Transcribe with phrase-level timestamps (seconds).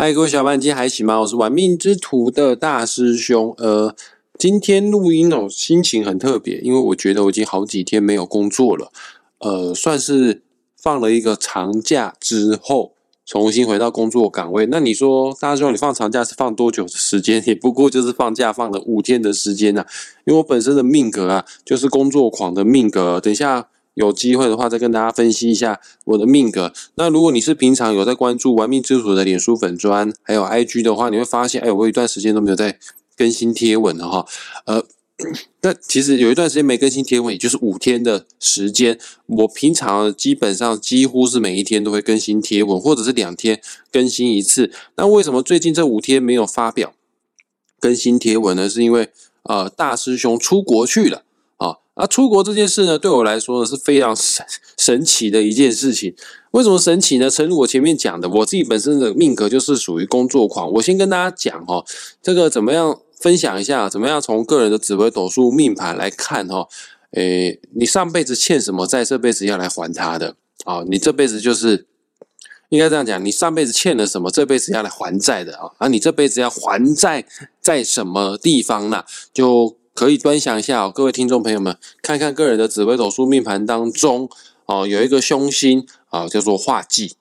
[0.00, 1.18] 嗨，各位小伙伴，今天还行吗？
[1.22, 3.52] 我是玩命之徒的大师兄。
[3.58, 3.96] 呃，
[4.38, 8.92] 今天录音哦，心情很特别，因为我觉得我已经好几天没有工作了。
[9.40, 10.42] 呃，算是
[10.80, 12.92] 放了一个长假之后，
[13.26, 14.66] 重新回到工作岗位。
[14.66, 17.42] 那你说，大师兄，你放长假是放多久的时间？
[17.48, 19.84] 也不过就是放假放了五天的时间呐。
[20.26, 23.20] 因为我本身的命格啊，就是工作狂的命格。
[23.20, 23.66] 等一下。
[23.98, 26.72] 有机会的话，再跟大家分析一下我的命格。
[26.94, 32.78] 那如果你是平常有在关注玩命之主的脸书粉砖，还有 IG 的话，你会发现，哎，我有一段时间都没有在
[33.16, 34.24] 更新贴文了哈。
[34.66, 34.84] 呃，
[35.62, 38.96] 那其实有一段时间没更新贴文，也就是五天的时间。
[39.26, 44.70] 我平常基本上几乎是每一天都会更新贴文，或者是两天更新一次。
[44.96, 46.94] 那为什么最近这五天没有发表
[47.80, 48.68] 更新贴文呢？
[48.68, 49.10] 是因为
[49.42, 51.24] 呃，大师兄出国去了。
[51.98, 56.14] 啊，出国这件事呢，对我来说是非常神神奇的一件事情。
[56.52, 57.28] 为什么神奇呢？
[57.28, 60.70] 诚如我前面讲的，我自己本身的命格就是属于工作狂。
[60.74, 61.84] 我先跟大家讲哈，
[62.22, 63.88] 这个怎么样分享一下？
[63.88, 66.68] 怎么样从个人的紫微斗数命盘来看哈？
[67.14, 70.84] 诶，你上辈子欠什么，在这辈子要来还他的啊？
[70.88, 71.88] 你这辈子就是
[72.68, 75.72] 应该这样讲，你上辈子欠了什么，这辈子要来还债的啊？
[75.78, 77.26] 啊，你这辈子要还债
[77.60, 79.02] 在什么地方呢？
[79.34, 79.76] 就。
[79.98, 84.30] 可以端详一下哦，各位听众朋友们，看看个人的紫微斗数命盘当中
[84.66, 87.16] 哦，有一个凶星啊，叫做化忌。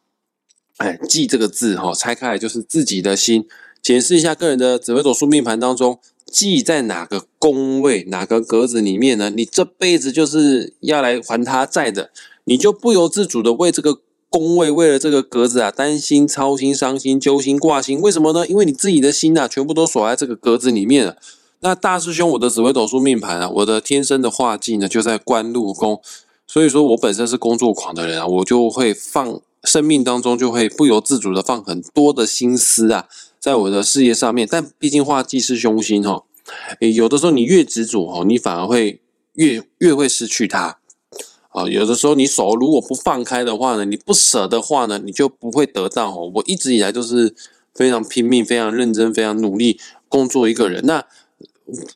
[0.77, 3.47] 哎，忌这个字哈，拆开来就是自己的心。
[3.81, 5.99] 检视一下个人的紫微斗数命盘当中，
[6.31, 9.31] 忌在哪个宫位、哪个格子里面呢？
[9.31, 12.11] 你这辈子就是要来还他债的，
[12.43, 17.99] 你就不由自主的为这个宫位、为了这个格子啊，担心、操心、伤心、揪心、挂心。
[17.99, 18.45] 为什么呢？
[18.45, 21.17] 因为你自己的心呐，全部都锁在这个格子里面了。
[21.59, 25.99] 那大师兄，我的紫微斗数命盘啊，我的天生的画技呢就在官禄宫，
[26.45, 33.07] 所以说我本身是工作狂的人啊，我就会放生命当中就会不由自主的放很多的心思啊，
[33.39, 34.47] 在我的事业上面。
[34.49, 36.23] 但毕竟画技是凶星哈，
[36.79, 39.01] 有的时候你越执着哦，你反而会
[39.33, 40.77] 越越会失去它
[41.49, 41.67] 啊。
[41.67, 46.31] 有的时候你手如果不放开的话呢，你不舍的话呢，你就不会得到哦。
[46.35, 47.33] 我一直以来都是
[47.73, 51.03] 非常拼命、非常认真、非常努力工作一个人，那。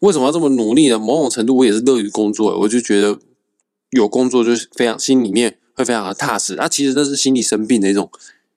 [0.01, 0.99] 为什么要这么努力呢？
[0.99, 3.17] 某种程度，我也是乐于工作，我就觉得
[3.91, 6.55] 有工作就是非常心里面会非常的踏实。
[6.55, 8.09] 那其实这是心理生病的一种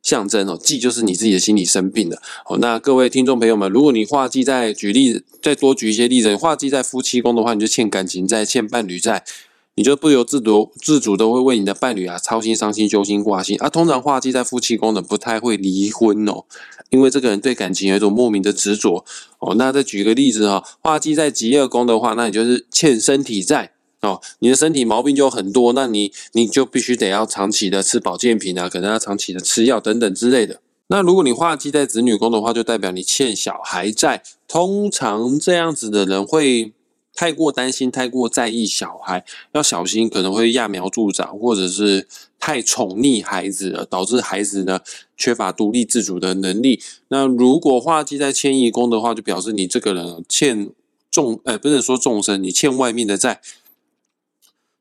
[0.03, 2.21] 象征哦，忌就是你自己的心理生病了。
[2.47, 9.25] 哦，那各位听众朋友们，如果你画忌在举例，再多举一些例子，画忌在夫妻宫的话，你就欠感情债、欠伴侣债，
[9.77, 13.57] 你就不由自主自主的会为你的伴侣啊操心、伤心、揪心、挂心。
[13.59, 16.45] 啊，通常画忌在夫妻宫的不太会离婚哦。
[16.91, 19.05] 因为这个人对感情有一种莫名的执着
[19.41, 30.61] 哦，那再举个例子哈，化忌在极恶宫的话，那你就是欠身体债哦，你的身体毛病就很多，那你你就必须得要长期的吃保健品啊，可能要长期的吃药等等之类的。
[30.87, 36.73] 那如果你化忌在子女宫的话，就代表你欠小孩债，通常这样子的人会。
[37.15, 42.09] 太过担心、太过在意小孩，要小心，可能会揠苗助长，或者是
[42.41, 44.81] 太宠溺孩子了，导致孩子呢
[45.17, 46.83] 缺乏独立自主的能力。
[47.09, 50.71] 那如果化忌在迁移宫的话，就表示你这个人欠
[51.11, 53.41] 众，呃，不是说众生，你欠外面的债，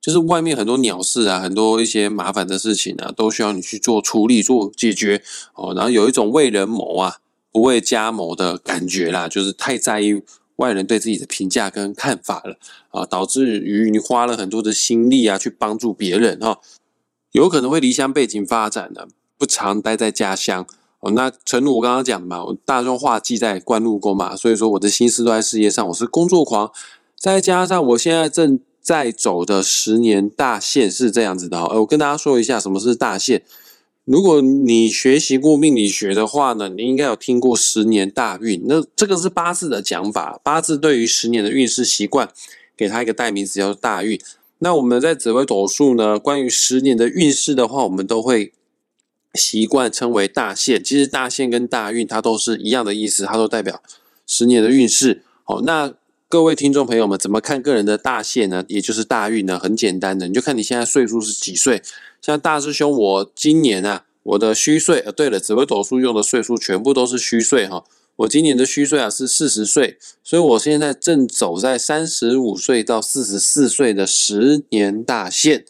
[0.01, 5.21] 就是外面很多鸟事啊，很多一些麻烦的事情啊，都需要你去做处理、做解决
[5.53, 5.73] 哦。
[5.75, 7.17] 然后有一种为人谋啊，
[7.51, 10.23] 不为家谋的感觉啦，就是太在意。
[10.63, 12.57] 外人对自己的评价跟看法了
[12.91, 16.61] 啊，导致于你花了很多的心力啊，去帮助别人哈，
[17.33, 20.65] 有可能会离乡背景发展的，不常待在家乡
[21.01, 21.11] 哦。
[21.11, 26.71] 那陈如我刚刚讲嘛，我大众化记在官禄宫嘛，所以说我的心思都在事业上，我是工作狂，
[27.19, 31.75] 再加上我现在正在走的十年大限是这样子的哈。
[31.79, 33.43] 我跟大家说一下什么是大限。
[34.05, 38.61] 如果你学习过命理学的话呢，你应该有听过十年大运。
[38.67, 42.29] 那这个是八字的讲法，八字对于十年的运势习惯，
[42.75, 44.19] 给它一个代名词叫做大运。
[44.59, 48.51] 那我们在紫微斗数呢，关于十年的运势的话，我们都会
[49.35, 50.83] 习惯称为大限。
[50.83, 53.81] 其实大限跟大运它都是一样的意思，它都代表
[54.27, 55.23] 十年的运势。
[55.45, 55.93] 好，那
[56.27, 58.65] 各位听众朋友们，怎么看个人的大限呢？
[58.67, 59.57] 也就是大运呢？
[59.57, 61.81] 很简单的，你就看你现在岁数是几岁。
[62.23, 67.83] 像大师兄，我今年啊，我的虚岁，呃，对了，紫微斗数用的岁数全部都是虚岁哈。
[68.15, 75.65] 我今年的虚岁啊是四十岁，所以我现在正走在三十五岁到四十四岁的十年大限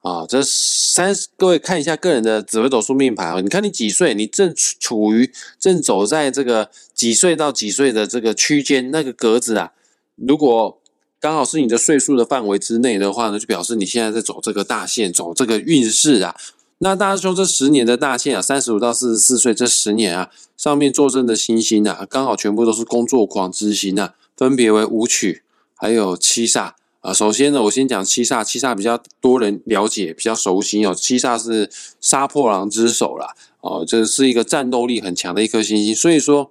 [0.00, 0.26] 啊。
[0.28, 9.70] 这三，各位看一下个人的紫微斗数命盘啊，你看你几岁，你正处于正走在这个几岁到几岁的这个区间那个格子啊，
[10.16, 10.81] 如果。
[11.22, 16.34] 刚好是你的岁数的范围之内的话呢，就表示你现在在走这个大线，走这个运势啊。
[16.78, 25.44] 那大家说这十年的大限啊，三十五到四十四岁这十年啊，上面坐镇的星星啊，刚好全部都是工作狂之星啊，分别为武曲
[25.76, 27.12] 还有七煞啊。
[27.12, 30.92] 首先呢，我先讲七煞，七煞比较多人了解，比较熟悉哦。
[30.92, 31.70] 七煞是
[32.00, 35.94] 杀破狼之首啦，哦，这是一个战斗力很强的一颗星星。
[35.94, 36.50] 所以说，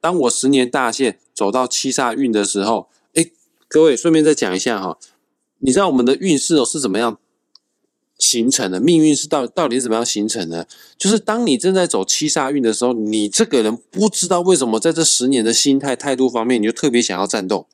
[0.00, 2.88] 当我十年大限走到七煞运的时候，
[3.68, 4.98] 各位顺便再讲一下哈，
[5.58, 7.18] 你知道我们的运势哦是怎么样？
[8.18, 10.66] 形成的命运是到到底是怎么样形成的？
[10.96, 17.66] 就是当你正在走七煞运的时候，你这个人不知道为什么在这十年的心态态度方面，你就特别想要战斗，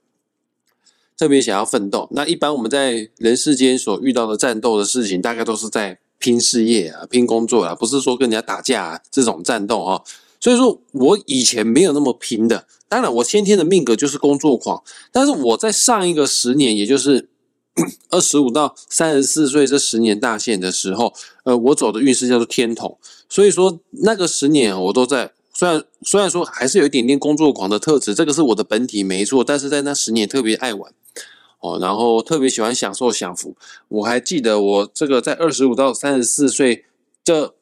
[1.16, 2.08] 特别想要奋斗。
[2.10, 10.02] 那一般我们在人世间所遇到的战斗的事情，大概都是在拼事业啊、拼工作啊，不是说跟人家打架啊、这种战斗啊。
[10.42, 12.66] 所以说我以前没有那么拼的。
[12.88, 17.30] 当然，我先天的命格就是工作狂，但是我在上一个十年，也就是。
[18.10, 22.98] 二十五到三十四岁这十年大限的时候，呃，我走的运势叫做天同，
[23.30, 30.92] 所以说那个十年我都在，虽然虽然说还是有一点点工作狂的特质，这个是我的本体没错，但是在那十年特别爱玩
[31.60, 33.56] 哦，然后特别喜欢享受享福。
[33.88, 36.84] 我还记得我这个在二十五到三十四岁
[37.24, 37.54] 这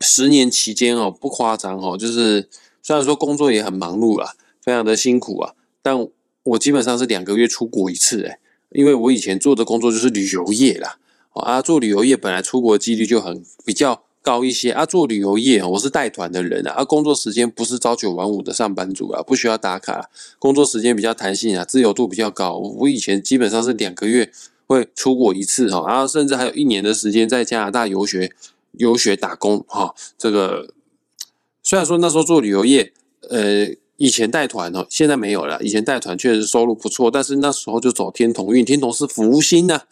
[0.00, 2.48] 十年期间哦，不夸张哦，就是
[2.82, 6.06] 虽然说工作也很忙碌啦，非常的辛苦啊，但
[6.42, 8.38] 我基本上是两个月出国一次，诶
[8.70, 10.98] 因为我以前做的工作就是旅游业啦，
[11.32, 14.84] 啊，做旅游业本来出国几率就很比较高一些啊。
[14.84, 22.58] 做旅游业，我是带团的人啊，工作时间不是朝九晚五的上班族啊，不需要打卡，工作时间比较弹性啊，自由度比较高。
[22.58, 24.32] 我以前基本上是两个月
[24.66, 28.32] 会出国一次哈，然后甚至还有一年的时间在加拿大游学、
[28.78, 29.94] 游学打工哈。
[30.18, 30.72] 这个
[31.62, 32.92] 虽然说那时候做旅游业，
[33.30, 33.74] 呃。
[33.96, 35.62] 以前带团哦，现在没有了。
[35.62, 39.82] 以前带团确实收入不错，但是那时候就走天同运，天同是福星呢，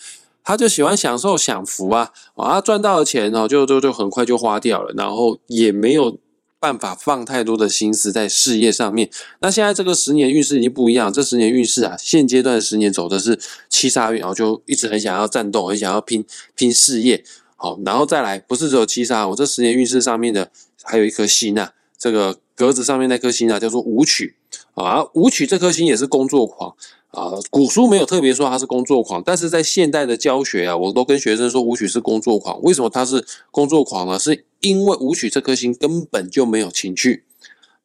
[0.42, 6.18] 他就喜欢享受享福啊，啊，赚到的钱哦，就就就很快就花掉了，然后也没有
[6.58, 9.08] 办法放太多的心思在事业上面。
[9.40, 13.38] 那现在这个十年运势已经不一样，这十年运势啊，现阶段十年走的是
[13.68, 16.24] 七杀运，然后就一直很想要战斗，很想要拼
[16.56, 17.24] 拼事业，
[17.62, 20.50] 好，然后再来不是只有七杀，我这十年运势上面的
[20.82, 22.36] 还有一颗星啊，这个。
[22.54, 24.36] 格子上面那颗星啊，叫做武曲
[24.74, 25.02] 啊。
[25.14, 26.76] 武曲这颗星也是工作狂
[27.08, 27.32] 啊。
[27.50, 32.62] 古书没有特别说他是工作狂，但是在现代的教学啊，我都跟学生说武曲是工作狂。
[32.62, 34.18] 为什么他是工作狂呢？
[34.18, 37.24] 是因为武曲这颗星根本就没有情趣，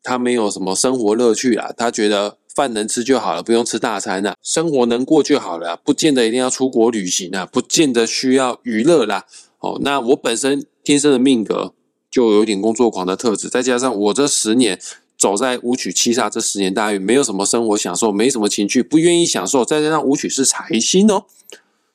[0.03, 1.71] 他没有什么生活乐趣啊。
[1.75, 9.25] 他觉得饭能吃就好了，不用吃大餐啊，生活能过就好了，不见得一定要出国旅行啊，不见得需要娱乐啦。
[9.59, 11.73] 哦，那我本身天生的命格。
[12.09, 14.79] 就有点工作狂的特质，再加上我这十年
[15.17, 21.25] 走在舞曲七煞这十年大运，没有什么生活享受，没什么情趣，不愿意享受，再加上舞曲是财星哦，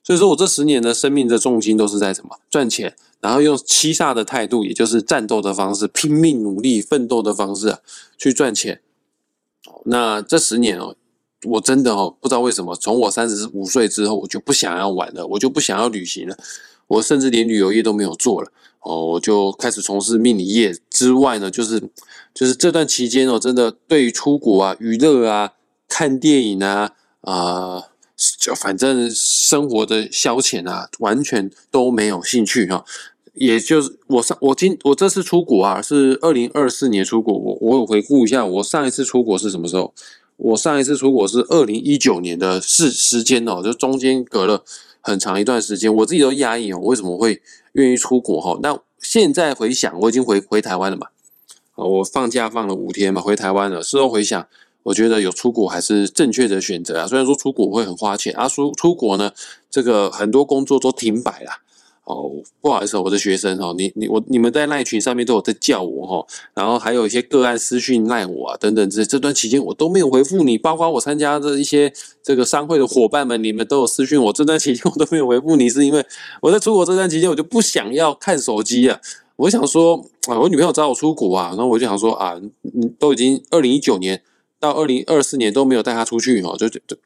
[0.04, 7.78] 所以说我这十年的生命的重心都是在什么赚钱，然后用七煞的态度，也就是战斗的方式，拼命努力奋斗的方式啊，
[8.18, 8.82] 去赚钱。
[9.86, 10.94] 那这十年哦，
[11.44, 16.36] 我真的哦，不知道为什么，从我三十五岁之后，我就不想要玩了，我就不想要旅行了，
[16.86, 18.50] 我甚至连旅游业都没有做了。
[18.80, 21.80] 哦，我就开始从事命理业之外呢，就是
[22.34, 25.52] 就是这段期间哦，真的对于出国啊、娱乐啊、
[25.88, 26.90] 看电影啊
[27.20, 27.84] 啊，
[28.38, 32.84] 就反正生活的消遣啊，完全都没有兴趣哈。
[33.34, 37.32] 也就是我上我今我这次出国啊，是二零二四年出国。
[37.38, 39.94] 我我有回顾一下，我上一次出国是什么时候？
[40.36, 44.64] 我上一次出国是二零一九年的事时间哦，就中间隔了
[45.02, 47.42] 很长一段时间，我自己都压抑哦，为什么会？
[47.72, 51.06] 愿意出国哈，那现在回想，我已经回回台湾了嘛？
[51.74, 53.82] 啊，我放假放了五天嘛，回台湾了。
[53.82, 54.46] 事后回想，
[54.82, 57.06] 我觉得有出国还是正确的选择啊。
[57.06, 59.32] 虽然说出国会很花钱啊，出出国呢，
[59.70, 61.62] 这个很多工作都停摆了。
[62.04, 76.04] 哦，不好意思，我的学生哈，你你我你们在赖群上面都有在叫我哈，然后还有一些个案私讯赖我啊等等，这这段期间我都没有回复你，包括我参加的一些这个商会的伙伴们，你们都有私讯我，这段期间我都没有回复你，是因为
[76.40, 79.00] 我在出国这段期间我就不想要看手机啊，
[79.36, 82.34] 我想说啊，我女朋友找我出国啊，然后我就想说啊，
[82.98, 84.20] 都已经二零一九年
[84.58, 86.96] 到二零二四年都没有带她出去哦，就就就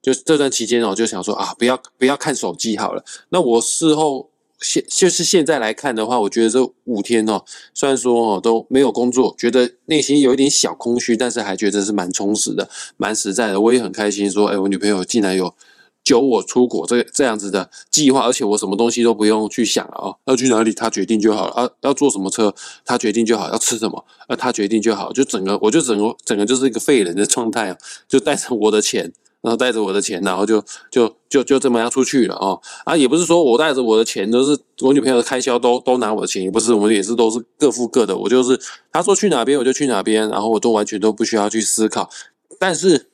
[0.00, 4.30] 就这段期间哦，就想说啊，不要不要看手机好了，那我事后。
[4.60, 7.44] 现就是现在来看的话，我觉得这五天哦，
[7.74, 13.60] 虽然说哦都没有工作，觉得内心有一点小空虚，但是还觉得是蛮充实的，蛮实在的。
[13.60, 15.54] 我也很开心，说哎，我女朋友竟然有
[16.02, 27.76] 揪我出国这这样子的计划，而且我什么东西都不用去想啊，要去哪里她决定就好了啊，要坐什么车她决定就好，要吃什么啊她决定就好，就整个我就整个整个就是一个废人的状态啊，
[28.08, 29.12] 就带着我的钱
[29.44, 32.58] 然后带着我的钱，然后就就就就这么样出去了哦。
[32.86, 38.16] 啊，也不是说我带着我的钱都是我女朋友的开销都都拿我的钱，也不是，我们也是都是各付各的。
[38.16, 38.58] 我就是
[38.90, 42.08] 他说去哪边我就去哪边，然后我都完全都不需要去思考。
[42.58, 43.10] 但是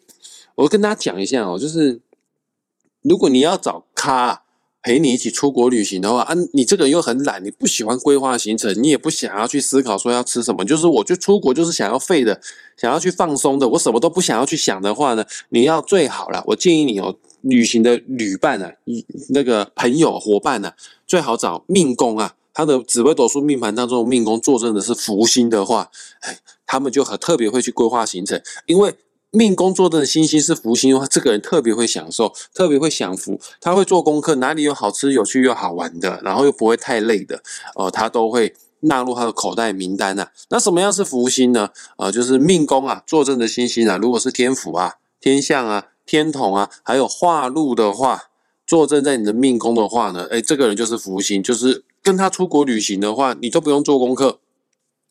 [0.55, 2.01] 我跟大家讲一下哦，就是
[3.03, 4.45] 如果你要找咖。
[4.83, 12.41] 陪你一起出国旅行的话啊，你这个人又很懒，你不喜欢规划行程，你也不想要去思考说要吃什么，就是我就出国就是想要废的，
[12.77, 18.73] 想要去放松的，我什么都不想要去想的话呢，你要最好了，我建议你哦，旅行的旅伴啊，
[19.31, 20.73] 那个朋友伙伴呢，
[21.07, 28.95] 最好找命宫啊，他的紫微斗数命盘当中命宫坐镇的是福星的话，哎，他们就很特别会去规划行程，因为。
[29.33, 33.41] 命宫坐镇的星星是福星的话，这个人特别会享受，特别会享福。
[33.61, 37.41] 他会做功课，哪里有好吃、有趣又好玩的，然后又不会太累的，
[37.77, 40.27] 呃，他都会纳入他的口袋名单呐。
[40.49, 41.69] 那什么样是福星呢？
[41.99, 48.25] 呃，就是命宫啊，坐镇的星星啊，如果是天府啊、天象啊、天同啊，还有化禄的话，
[48.67, 54.41] 坐镇在你的命宫的话呢，哎，这个人就是福星，就是跟他出国旅行的话，你都不用做功课。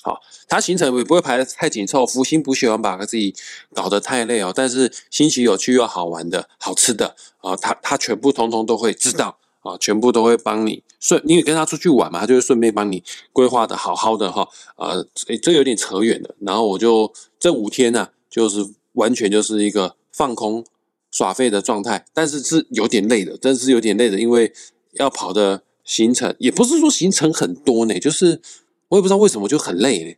[0.02, 3.36] 好，他行程也不会排的太紧凑，福星不喜欢把自己
[3.74, 4.54] 搞得太累哦。
[4.56, 11.22] 但是新奇、有趣又好玩的、好吃的啊，他他全部通通都会知道啊，全部都会帮你顺。
[11.26, 13.04] 因为跟他出去玩嘛，他就会顺便帮你
[13.34, 14.48] 规划的好好的哈。
[14.78, 15.06] 呃，
[15.44, 16.34] 这有点扯远了。
[16.40, 20.66] 然后我就这五天呢，就是完全就是一个放空
[21.12, 24.54] 耍废的状态，但是是有点累的，真是有点累的，因为
[24.94, 28.42] 要跑的行程也不是说行程很多呢，就是。
[28.90, 30.18] 我也不知道为什么就很累。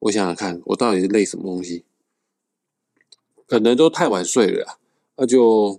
[0.00, 1.84] 我想想看，我到底是累什么东西？
[3.46, 4.78] 可能都太晚睡了，
[5.16, 5.78] 那就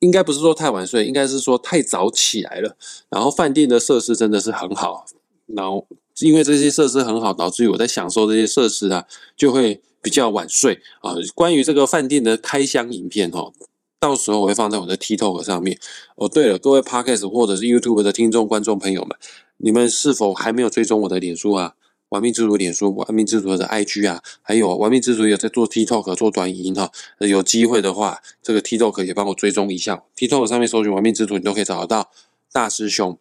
[0.00, 2.76] 应该不是说太晚睡，应该是说太早起来了。
[3.08, 5.06] 然后饭店的设施真的是很好，
[5.46, 5.86] 然后
[6.20, 9.06] 因为这些设施很好，导致于我在享受这些设施啊，
[9.36, 11.14] 就会比较晚睡啊。
[11.34, 13.52] 关于这个饭店的开箱影片哦，
[13.98, 15.78] 到时候我会放在我的 TikTok 上面。
[16.16, 19.16] 哦，对了，各位 Podcast 或者是 YouTube 的听众观众朋友们。
[19.62, 21.74] 你们是否还没有追踪我的脸书啊？
[22.08, 26.90] 玩命之徒脸书，玩命之徒的 IG 啊，还有玩命之徒有在做 TikTok 做短音哈。
[27.20, 30.02] 有机会的话，这个 TikTok 也帮我追踪一下。
[30.14, 32.10] TikTok 上面搜寻玩命之徒，你都可以找得到
[32.52, 33.18] 大师兄。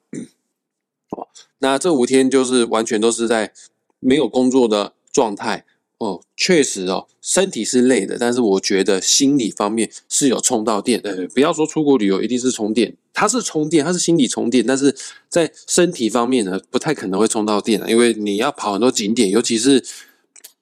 [1.11, 1.27] 哦，
[1.59, 3.53] 那这五天就是完全都是在
[3.99, 5.65] 没有工作的状态。
[6.01, 10.99] 哦，确实哦，身体是累的，但是我觉得心理方面是有充到电。
[10.99, 14.95] 的，不要说出国旅游一定是充电，它是充电，它是心理充电，但是
[15.29, 19.85] 在身体方面呢，不太可能会充到电的因为你要跑很多景点，尤其是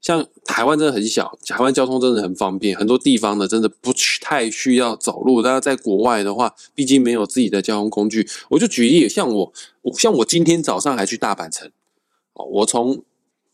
[0.02, 5.42] 像台湾真的很小，台湾交通真的很方便，很多地方呢真的不太需要走路。
[5.42, 9.54] 但是在国外的话，毕竟没有自己的交通工具，我就举例，像我，
[9.98, 11.72] 像我今天早上还去大阪城，
[12.34, 13.06] 哦，我从。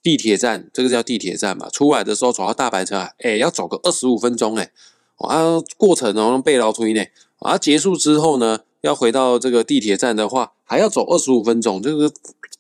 [0.06, 1.68] 地铁站，这个叫地铁站嘛。
[1.68, 4.72] 出来的时候走到大阪车，哎，要走个二十五分钟，哎，
[5.18, 7.04] 啊，过程哦被劳推呢。
[7.40, 11.82] 啊，结束之后呢，要回到这个地铁站的话，还要走二十五分钟。
[11.82, 12.12] 这个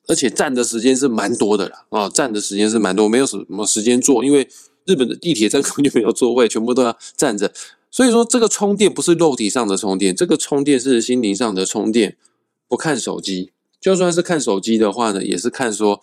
[0.08, 4.50] 而且站的时间是蛮多的了啊，站的时间是蛮多，没有什么时间坐，因为
[4.86, 7.54] 日本的地铁站根本就没有座位，全部都要站着。
[7.92, 12.18] 所以说，这个充电不是肉体上的充电，这个充电是心灵上的充电。
[12.68, 16.02] 不看手机，就算是看手机的话呢，也是看说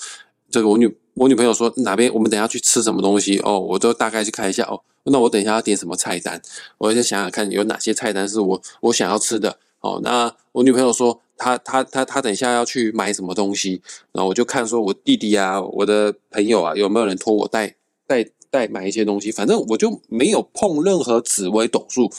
[0.49, 0.97] 这个我女。
[1.15, 4.81] 我女朋友说哪边我们等下去吃什么东西哦，我都大概去看一下哦。
[5.05, 6.41] 那我等一下要点什么菜单，
[6.79, 10.01] 我就想想看有哪些菜单是我我想要吃的哦。
[10.03, 17.75] 那我女朋友说她她她她等一下要去买什么东西，然后我就看说我弟弟啊，我的朋友啊，有没有人托我带
[18.07, 19.33] 带带买一些东西。
[19.33, 22.11] 反正我就没有碰任何紫微斗数，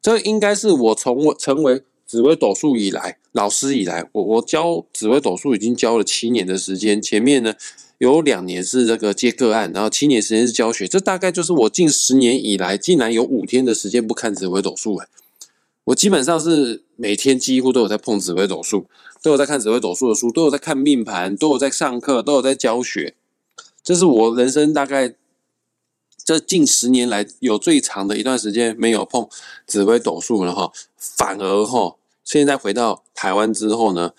[0.00, 7.54] 这应该是我从我成为紫微斗数以来老师以来，我我教紫微斗数已经教了七年的时间，前面呢。
[7.98, 15.06] 有两年是这个接个案，然后七年时间是教学，这大概就是我近十年以来，竟然有五天的时间不看紫微斗数哎！
[15.84, 18.86] 我基本上是每天几乎都有在碰紫微斗数，
[19.22, 23.14] 都有在看紫微斗数的书，都有在看命盘，都有在上课，都有在教学。
[23.82, 25.14] 这是我人生大概
[26.24, 29.28] 这近十年来有最长的一段时间没有碰
[29.66, 30.72] 紫微斗数了哈。
[30.96, 34.12] 反而哈，现在回到台湾之后呢，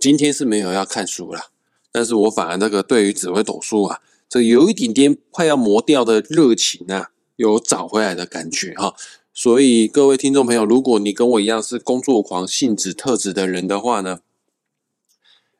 [0.00, 1.50] 今天是没有要看书了。
[1.90, 8.94] 但是我反而那个对于紫微斗数啊，这有一点点快要磨掉的热情啊，有找回来的感觉哈。
[9.34, 14.20] 所以各位听众朋友，如果你跟我一样是工作狂性质特质的人的话呢，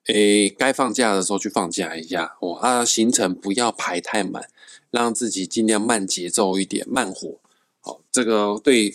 [0.07, 4.49] 诶，该放假的时候去放假一下哦，啊，行程不要排太满，
[4.91, 7.37] 让自己尽量慢节奏一点，慢火。
[7.81, 8.95] 好，这个对。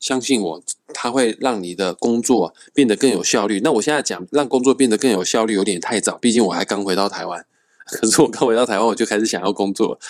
[0.00, 0.62] 相信我，
[0.94, 3.60] 它会让你的工作变得更有效率。
[3.62, 7.44] 那我现在讲让工作变得更有效率有点太早，毕竟我还刚回到台湾。
[7.84, 10.00] 可是我刚回到台湾，我就开始想要工作。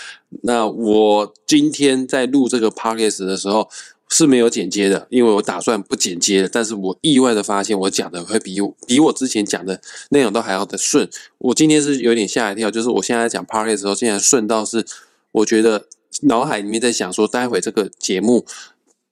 [0.43, 3.69] 那我今天在录这个 podcast 的时候，
[4.09, 6.49] 是没有剪接的，因为我打算不剪接的。
[6.49, 11.11] 但是我意外的发现，我讲的会比比我之前讲的内容都还要的顺。
[11.39, 14.87] 我今天是有点吓一跳，就是我现在讲 p a r k 的时候，竟然顺到是
[15.33, 15.89] 我觉得
[16.23, 18.47] 脑海里面在想说，待会这个节目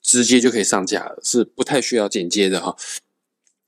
[0.03, 2.77] 直接就可以上架了，是不太需要剪接的哈。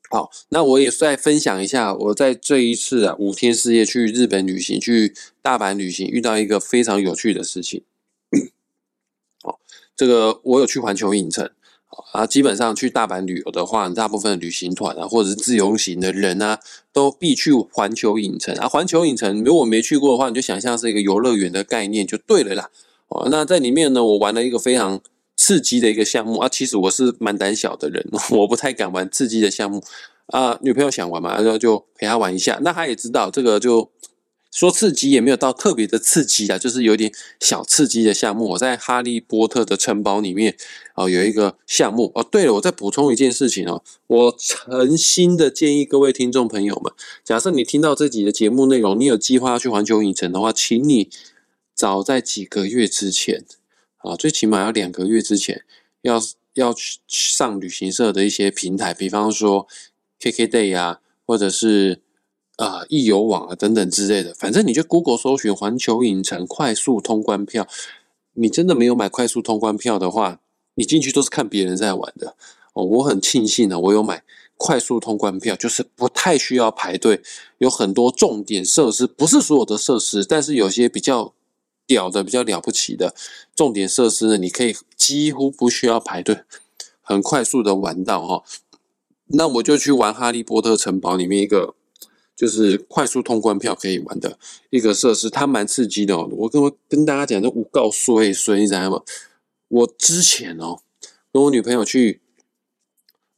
[0.09, 7.83] 好，那我也再分享一下，我在这一次啊五天四夜去日本旅行，去大阪旅行，遇到一个非常有趣的事情。
[9.95, 11.49] 这个我有去环球影城
[12.13, 16.59] 啊，基本上去大阪旅游的话，大部分旅行团啊，或者是自由行的人啊，
[16.93, 18.67] 都必去环球影城啊。
[18.67, 22.69] 环球影城如果没去过的话，你就想象是一个游乐园的概念就对了啦。
[23.07, 24.99] 哦，那在里面呢，我玩了一个非常
[25.35, 26.49] 刺激的一个项目啊。
[26.49, 29.83] 其实我是蛮胆小的人， 我不太敢玩刺激的项目
[30.27, 30.57] 啊。
[30.61, 32.59] 女朋友想玩嘛，然后就陪她玩一下。
[32.61, 33.91] 那她也知道这个就。
[34.51, 38.49] 说刺激也没有到特别的刺激啊，就是有点小刺激的项目。
[38.49, 40.57] 我在哈利波特的城堡里面
[40.95, 42.21] 哦，有一个项目哦。
[42.21, 46.91] 对了，我再补充一件事情哦，我诚心的建议各位听众朋友们，
[47.23, 51.09] 假设你听到这集的节目内容，你有计划要去环球影城的话，请你
[51.73, 53.45] 早在几个月之前
[53.99, 55.63] 啊，最起码要两个月之前，
[56.01, 56.21] 要
[56.55, 59.65] 要去上旅行社的一些平台，比方说
[60.19, 62.01] KKday 啊，或者是。
[62.61, 67.67] 啊，易游网啊，等等之类的，反正你就 Google 搜寻环球影城快速通关票。
[68.33, 70.39] 你真的没有买快速通关票的话，
[70.75, 72.35] 你进去都是看别人在玩的
[72.73, 72.83] 哦。
[72.83, 74.23] 我很庆幸呢，我有买
[74.57, 77.23] 快速通关票，就是不太需要排队，
[77.57, 81.33] 有很多重点设施，不是所有的设施，但是有些比较
[81.87, 83.15] 屌的、比较了不起的
[83.55, 86.43] 重点设施呢，你可以几乎不需要排队，
[87.01, 88.43] 很快速的玩到哈。
[89.33, 91.73] 那我就去玩哈利波特城堡里面一个。
[92.41, 94.35] 就是快速通关票可以玩的
[94.71, 96.27] 一个设施，它蛮刺激的哦。
[96.31, 99.03] 我跟我跟大家讲，这五告衰衰，你知道吗？
[99.67, 100.79] 我之前哦，
[101.31, 102.19] 跟我女朋友去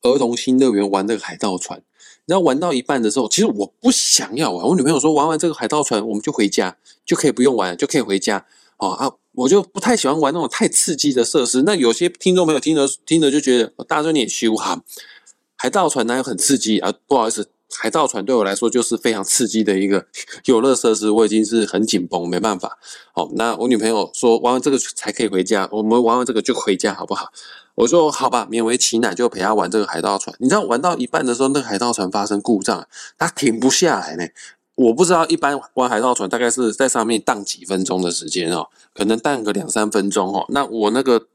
[0.04, 1.84] 儿童新乐园玩那个海盗船，
[2.26, 4.66] 然后玩到一半的时候，其实我不想要玩。
[4.68, 8.46] 我女朋友说，玩完这个海盗船，我们就回家，就可以不用玩，就可以回家。
[8.78, 11.64] 哦啊，我就不太喜欢玩那种太刺激的设施。
[11.64, 14.82] 那有些听众朋友听着听着就觉得，大尊你羞哈，
[15.58, 16.94] 海盗船哪有很刺激啊？
[17.06, 17.50] 不好意思。
[17.78, 20.06] 海盗船对我来说就是非常刺激的一个
[20.46, 22.78] 游乐设施，我已经是很紧绷，没办法。
[23.14, 27.32] 好，那我女朋友说玩完这个才可以回家，我们玩完这个就回家好不好？
[27.76, 30.36] 我说好吧，勉为其难就陪她玩这个海盗船。
[30.40, 34.26] 你知道玩到一半的时候，那个海盗船发生故障，它停不下来呢。
[34.76, 40.46] 我不知道一般玩海盗船大概是在上面荡几分钟的时间哦，可能荡个两三分钟哦。
[40.50, 41.28] 那我那个。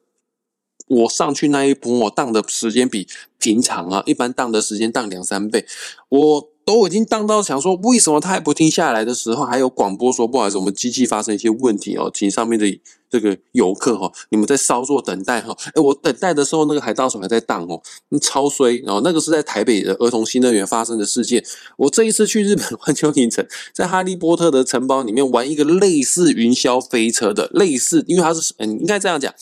[0.88, 3.06] 我上去那一波，我荡的时间比
[3.38, 5.64] 平常啊，一般荡的时间荡两三倍，
[6.08, 15.56] 我都已经荡到想说，为什么他还不停下来的时候，还有广播说，不好意思，我们机器发生一些问题哦，请上面的这个游客哈，你们在稍作等待哈。
[15.74, 17.80] 哎，我等待的时候，那个海盗船还在荡哦，
[18.20, 18.82] 超衰。
[18.84, 21.42] 然后那个是在台北的儿童新乐园发生的事件。
[21.78, 29.32] 我这一次去日本环球影城，在哈利波特的城堡里面玩一个类似云霄飞车的，类似，因为它是嗯，应该这样讲。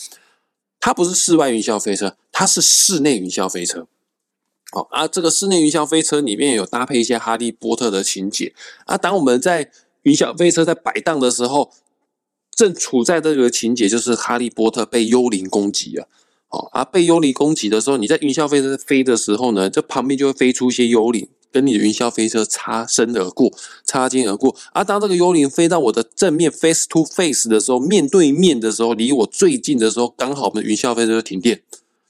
[0.79, 3.87] 它不是室外云霄飞车，它是室内云霄飞车。
[4.71, 8.53] 好啊，这个室内云霄飞车里面有搭配一些哈利波特的情节
[8.85, 8.97] 啊。
[8.97, 9.71] 当我们在
[10.03, 11.71] 云霄飞车在摆荡的时候，
[12.51, 16.07] 正处在这个情节，就是哈利波特被幽灵攻击了。
[16.49, 21.27] 好啊，被幽灵攻击的时候，你在云霄飞车飞的时候呢，这旁边就会飞出一些幽灵。
[21.57, 23.51] 跟你的云霄飞车擦身而过，
[23.83, 24.55] 擦肩而过。
[24.73, 31.63] 而当这个幽灵飞到我的正面 face to face 的时候，面对面的时候，离我最近的时候，刚好我们云霄飞车就停电，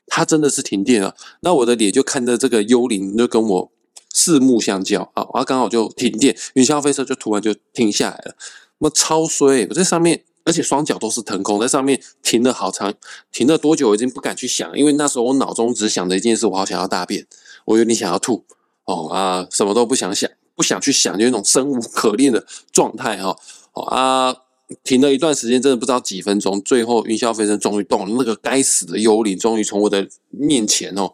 [0.07, 1.15] 它真的是停电了。
[1.39, 3.71] 那我的脸就看着这个幽灵，就跟我
[4.13, 8.36] 四目相交啊，啊，刚好就停电，云霄飞车就突然就停下来了。
[8.79, 12.93] 那超衰，我在上面，而且双脚都是腾空，在上面停了好长，
[13.31, 17.25] 停了多久我已经不敢去想，因为那时候我脑中只想着一件事，我好想要大便，
[17.63, 18.43] 我有点想要吐。
[18.88, 23.38] 哦啊，什么都不想想，不想去想，就那种生无可恋的状态哈。
[23.73, 24.36] 哦啊，
[24.84, 31.13] 停了一段时间，真的不知道几分钟，最后云霄飞车终于动了，那个该死的幽灵终于从我的面前哦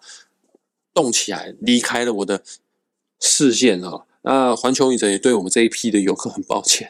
[0.93, 2.43] 动起来，离开了我的
[3.19, 4.05] 视线哈。
[4.21, 6.89] 那环球影城也对我们这一批的游客很抱歉，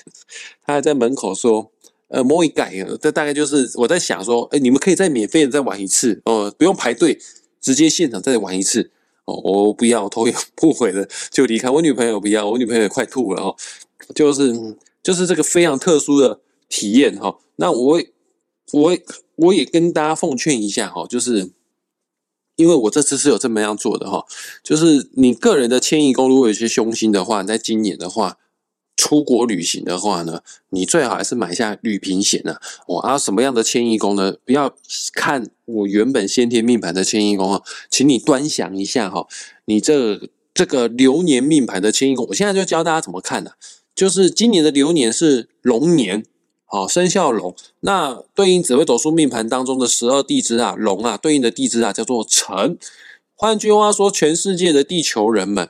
[0.65, 1.72] 他还在门口说
[2.10, 7.19] ：“呃，莫一改，这大概就是我在想说，哎，你们可以再免费的再玩一次哦，不用排队，
[7.60, 8.91] 直接现场再玩一次。”
[9.25, 11.69] 哦，我不要，头也不回的就离开。
[11.69, 13.55] 我女朋友不要，我女朋友也快吐了哦。
[14.13, 17.38] 就是就是这个非常特殊的体验哈。
[17.55, 18.01] 那我
[18.73, 18.97] 我
[19.36, 21.51] 我也跟大家奉劝一下哈，就是
[22.57, 24.25] 因为我这次是有这么样做的哈，
[24.62, 28.38] 就是你个人的迁移宫如果有些凶星的话，在今年的话，
[28.95, 32.58] 出国旅行的话呢，你最好还是买下旅平险呢。
[32.88, 34.36] 哦，啊，什么样的迁移宫呢？
[34.45, 34.73] 不要
[35.13, 39.27] 看我原本先天命盘的迁移宫啊，请你端详一下哈，
[39.65, 43.51] 你这这个流年命盘的迁移宫，我现在就教大家怎么看呢？
[43.95, 46.23] 就是今年的流年是龙年，
[46.65, 52.77] 好，生肖龙，那对应紫微斗数命盘当中的十二地支啊，龙啊，对应的地支啊叫做辰。
[53.36, 55.69] 换句话说，全世界的地球人们，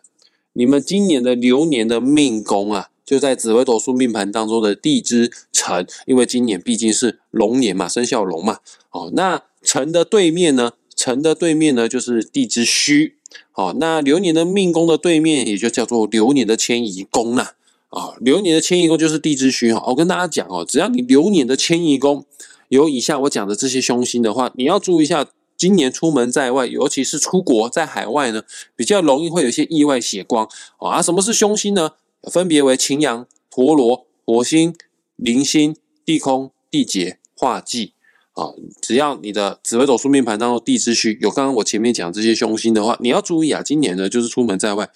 [0.54, 2.90] 你们今年的流年的命宫啊。
[3.06, 8.60] 就在紫微斗数命盘当中的地支辰，因为今年毕竟是龙年嘛，生肖龙嘛。
[8.92, 10.74] 哦，那辰的对面呢？
[10.96, 13.16] 辰的对面呢就是地支戌。
[13.56, 17.56] 哦，那流年的命宫的对面也就叫做流年的迁移宫啦。
[17.90, 19.74] 啊，流年的迁移宫就是地支戌。
[19.74, 22.26] 哈，我跟大家讲哦，只要你流年的迁移宫
[22.70, 28.44] 有以下我讲的这些凶星的话，你要注意一下，今年出门在外，尤其是出国在海外呢，
[28.76, 30.48] 比较容易会有一些意外血光。
[30.78, 31.92] 啊，什么是凶星呢？
[32.32, 34.76] 分别为擎羊、陀螺、火星、
[35.16, 37.94] 铃星、地空、地劫、化忌
[38.34, 38.54] 啊。
[38.82, 43.62] 只要你的紫微斗数命盘当中地支虚有刚刚我前面讲这些凶星的话，你要注意啊。
[43.62, 44.90] 今年呢，就是出门在外，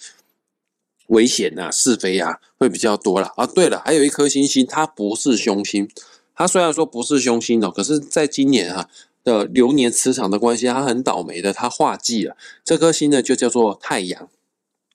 [1.08, 3.46] 危险啊、是非啊会比较多了啊。
[3.46, 5.88] 对了，还有一颗星星，它不是凶星，
[6.34, 8.88] 它虽然说不是凶星哦，可是在今年啊
[9.22, 12.36] 的流年磁场的关系，它很倒霉的，它化忌了。
[12.64, 14.28] 这颗星呢，就叫做太阳。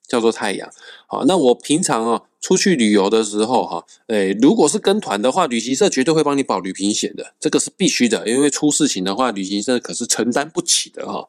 [0.06, 0.70] 叫做太阳，
[1.06, 11.28] 好，那我平常啊出去旅游的时候哈，诶，如果是跟团的话，旅行社绝对会帮你保旅平险的，这个是必须的，因为出事情的话，旅行社可是承担不起的哈，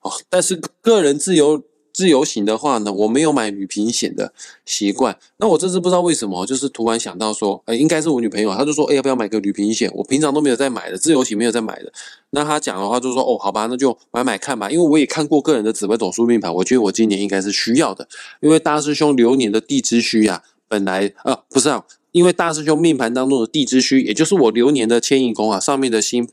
[0.00, 1.62] 哦，但是个人自由。
[1.92, 4.32] 自由行的话呢，我没有买旅行险的
[4.64, 5.18] 习惯。
[5.36, 9.90] 那我这次不知道为什么，就是突然想到说，哎，应该是我女朋友，她就说，哎，要不要买个旅行险？
[9.94, 11.92] 我平常都没有在买的，自由行没有在买的。
[12.30, 14.70] 那她讲的话就说，哦，好吧，那就买买看吧。
[14.70, 18.08] 因为我也看过个人的紫微斗数命盘，我觉得我今年应该是需要的。
[18.40, 26.26] 因为大师兄流年的地支虚啊，本来啊不是啊，因为大师兄命盘当中的地支虚，也就是我流年的迁移宫啊，上面的星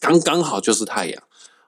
[0.00, 1.22] 刚刚好就是太阳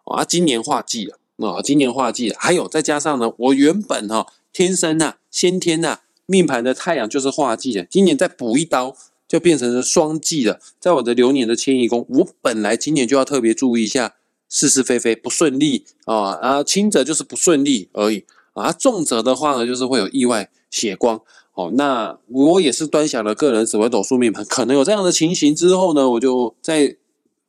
[0.05, 1.20] 啊，今年化忌了。
[1.47, 8.95] 啊，今年化忌，还有再加上呢，我原本哈天生呐，先天呐命盘的太阳就是化忌的，今年再补一刀，
[9.27, 10.61] 就变成了双忌了。
[10.79, 14.15] 在我的流年的迁移宫，我本来今年就要特别注意一下
[14.49, 21.21] 是是非非不顺利啊啊，轻则就是不顺利而已啊，重则的话呢，就是会有意外血光。
[21.55, 26.97] 哦，那我也是端详了个人紫微斗数命盘，可能有这样的情形之后呢，我就在。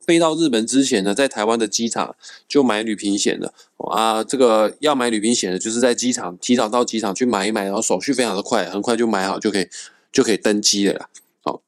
[0.04, 2.16] 飞到日本之前呢，在台湾的机场
[2.48, 4.24] 就买旅行险了啊。
[4.24, 9.68] 这个要买旅行险的，就是在机场提早到机场去买一买，然后手续非常的快，很快就买好就可以
[10.10, 11.08] 就可以登机了啦。
[11.42, 11.62] 好，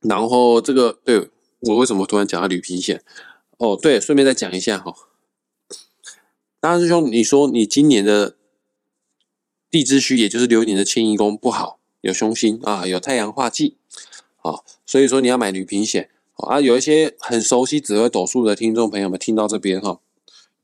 [0.00, 3.02] 然后这个对我为什么突然讲到旅行险？
[3.58, 4.92] 哦，对，顺便再讲一下哈。
[6.58, 8.34] 大师兄，你说你今年的
[9.70, 13.76] 地支虚，也就是流年的迁移宫不好，有凶星啊，有太阳化忌
[14.42, 16.10] 啊，所以说你要买旅行险。
[16.48, 19.98] 啊，有一些很熟悉紫微斗数的听众朋友们听到这边哈，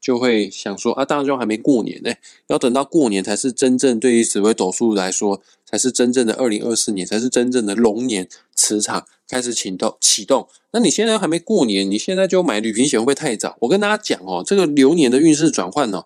[0.01, 2.13] 就会想说啊，大兄还没过年呢，
[2.49, 10.49] 要等到过年才是真正对于紫微斗数来说，才是真正的二零二四年，才是真正的龙年磁场开始启动启动。
[10.73, 13.57] 那你现在还没过年，你现在就买旅行险会不会太早？
[13.61, 16.05] 我跟大家讲哦，这个流年的运势转换呢，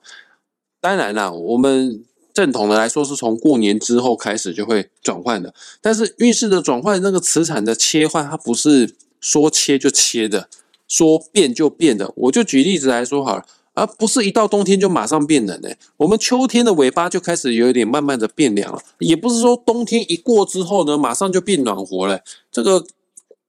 [0.81, 8.95] 当然啦，我们正统的来说是从过年之后开始就会转换的，但是运势的转换，那个磁场的切换，它不是。
[9.23, 10.49] 说切就切的，
[10.87, 12.13] 说变就变的。
[12.17, 15.79] 我就举例子来说好了，而不是一到冬天就马上变冷诶。
[15.99, 22.21] 我们秋天的尾巴就开始有一点慢慢的变凉了，也不是说冬天一过之后呢，马上就变暖和了。
[22.51, 22.85] 这个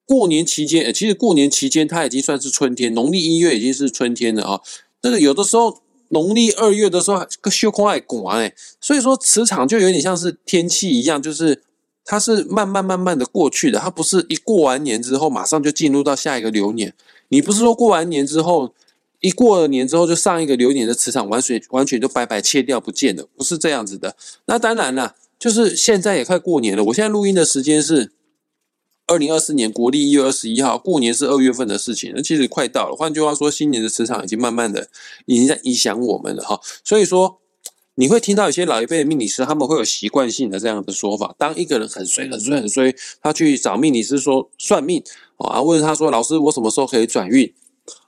[0.05, 4.61] 过年期间，其实过年期间它已经算是春天，农历一月已经是春天了啊。
[5.01, 11.63] 这个有的时候农历二月的时候，个休空爱刮诶，所以说磁场就有点像是天气一样，就是。
[12.05, 16.93] 它是慢慢慢慢的过去的，它不是一过完年之后马上就进入到下一个流年。
[17.29, 18.73] 你不是说过完年之后，
[19.21, 24.15] 一过了年之后就上一个流年的磁场完全完全就白白切掉不见了，不是这样子的。
[24.45, 26.83] 那当然了，就是现在也快过年了。
[26.83, 28.11] 我现在录音的时间是
[29.07, 32.95] 二零二四年国历一月二十一号，过年是二月份的事情，那其实快到了。
[32.95, 34.89] 换句话说，新年的磁场已经慢慢的
[35.25, 36.59] 已经在影响我们了哈。
[36.83, 37.39] 所以说。
[37.95, 45.03] 你会听到有些老一辈的命理师，他们会有习惯性的这样的说法：，当一个人很衰、很衰、很衰，他去找命理师说算命，
[45.37, 47.53] 啊，问他说：“老师，我什么时候可以转运？”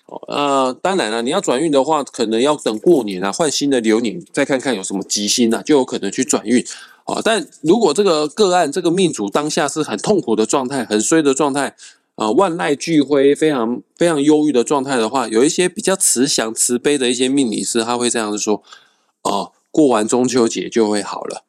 [0.07, 6.65] 哦，那当然了，你要转运的话，可能要等过年啊，换新的流年，再看看有什么吉星啊，就有可能去转运。
[7.05, 11.75] 啊，但如果这个个案，这个命主当下是很痛苦的状态、很衰的状态，
[12.15, 18.63] 啊，万籁俱灰、非常非常忧郁的状态的话，有一些比较慈祥、慈悲的一些命理师，他会这样子说：，
[19.21, 19.51] 哦。
[19.75, 21.43] 过完中秋节就会好了，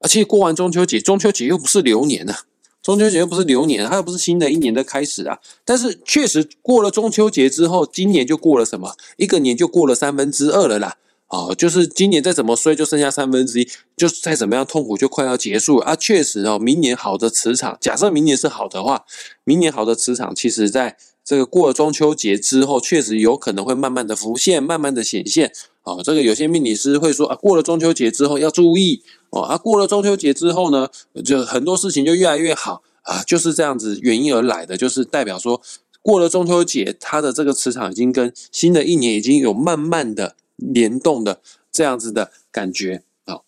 [0.00, 2.34] 而且过完中秋节，中秋节又不是流年呢。
[2.82, 5.38] 中秋节又不是流年，它又不是新的一年的开始啊。
[5.64, 8.96] 但是确实过了中秋节之后，今年就过了什么？
[9.16, 10.96] 一个年就过了三分之二了啦。
[11.28, 15.94] 啊，就是今年再怎么衰，就剩下三分之一，就再怎么样痛苦，就快要结束啊。
[15.94, 19.04] 确实哦，明年好的磁场，假设明年是好的话，
[19.44, 25.52] 明年好的磁场，其实在这个过了中秋节之后，确实有可能会慢慢的浮现，慢慢的显现。
[25.96, 29.42] 哦，这个有些命理师会说啊，过了中秋节之后要注意哦。
[29.42, 30.88] 啊，过了中秋节之后呢，
[31.24, 35.60] 就很多事情就越来越好啊，就是这样子原因而来的，就是代表说
[36.02, 40.36] 过了中秋节，它的这个磁场已经跟新的一年已经有慢慢的。
[40.60, 43.42] 联动的这样子的感觉啊，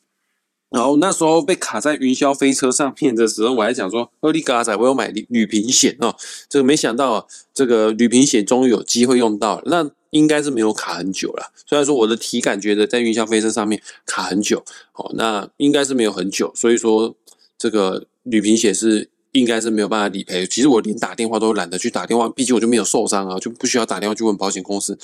[0.69, 6.15] 然后那时候被卡在云霄飞车上面的时候，我还想说，二力嘎仔，我有买旅旅平险哦，
[6.49, 11.53] 这个没想到这个旅平险终于有机会用到，那应该是没有卡很久了。
[11.67, 17.17] 虽然说我的体感觉得在云霄飞车上面卡很久，哦，那应该是没有很久，所以说
[17.59, 20.47] 这个旅平险是应该是没有办法理赔。
[20.47, 24.99] 其实我连打电话都懒得去打电话，毕竟我就没有受伤啊，就不需要打电话去问保险公司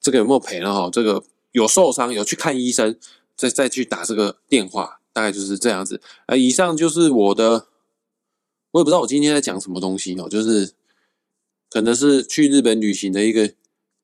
[0.00, 1.24] 这个有没有赔了哈，这个。
[1.52, 2.94] 有受伤，有去看医生，
[3.34, 6.00] 再再去打这个电话，大概就是这样子。
[6.26, 7.66] 呃，以上就是我的，
[8.72, 10.72] 我也不知道我今天在讲什么东西哦，就是
[11.70, 13.54] 可能是去日本旅行的一个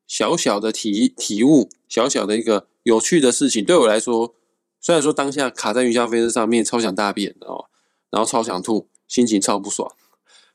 [0.07, 3.65] 小小的体体悟，小小的一个有趣的事情。
[3.65, 4.35] 对我来说，
[4.81, 7.67] 虽然说当下卡在云霄飞车上面超想大便哦，
[8.11, 9.91] 然后超想吐，心情超不爽，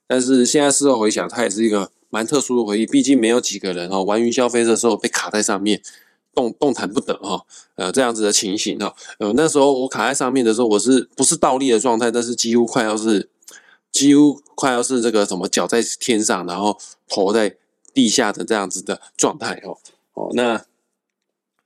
[0.08, 2.86] 但是现在事后回想，它也是一个蛮特殊的回忆。
[2.86, 5.82] 毕竟没有几个人哦玩云霄飞车的时候被卡在上面。
[6.32, 7.44] 动动弹不得哈，
[7.76, 12.12] 呃，这样子的情形哈，呃，那时候我卡在上面的时候，我是不是倒立的状态？
[12.12, 13.30] 但是几乎快要是，
[13.92, 16.78] 几乎快要是这个什么脚在天上，然后
[17.10, 17.58] 头在
[18.00, 19.78] 地下的这样子的状态哦。
[20.14, 20.64] 哦，那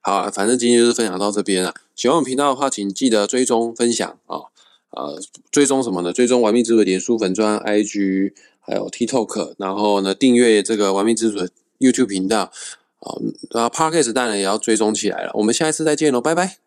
[0.01, 1.75] 好啊，反正今天就是分享到这边了。
[1.93, 4.49] 喜欢我们频道的话，请记得追踪分享啊，
[4.89, 6.11] 呃，追踪什么呢？
[6.11, 12.51] 追踪玩命之主的脸书粉专、IG，还有 TikTok，然后呢，订阅这个玩命之主的 YouTube 频道。
[12.99, 15.31] 好，那 Parkes 当然也要追踪起来了。
[15.35, 16.62] 我们下一次再见喽，拜拜。